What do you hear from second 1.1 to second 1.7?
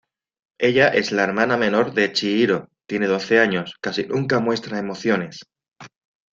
la hermana